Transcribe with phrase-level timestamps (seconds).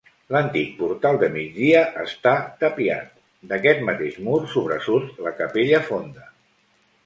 [0.35, 2.33] L'antic portal de migdia està
[2.65, 3.13] tapiat,
[3.53, 6.31] d'aquest mateix mur sobresurt la capella fonda.